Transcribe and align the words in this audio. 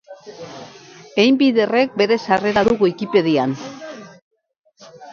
Einbinderrek 1.25 1.95
bere 2.03 2.19
sarrera 2.27 2.65
du 2.71 2.75
Wikipedian. 2.87 3.57